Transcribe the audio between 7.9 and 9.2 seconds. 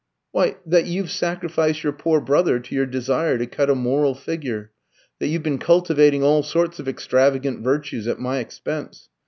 at my expense.